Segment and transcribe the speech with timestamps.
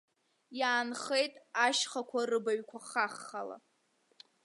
[0.59, 1.33] Иаанхеит
[1.65, 3.57] ашьхақәа рыбаҩқәа хаххала.